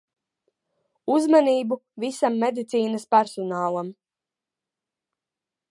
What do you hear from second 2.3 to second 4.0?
medicīnas personālam.